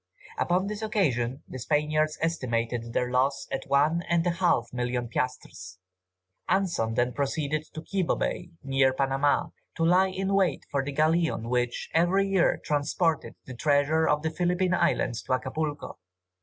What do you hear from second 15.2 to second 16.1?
to Acapulco.